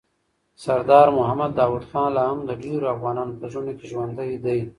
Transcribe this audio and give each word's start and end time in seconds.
سردار 0.63 1.07
محمد 1.17 1.55
داود 1.55 1.83
خان 1.91 2.09
لا 2.15 2.23
هم 2.31 2.39
د 2.49 2.51
ډېرو 2.63 2.85
افغانانو 2.95 3.37
په 3.39 3.45
زړونو 3.51 3.71
کي 3.79 3.85
ژوندی 3.91 4.31
دی. 4.45 4.59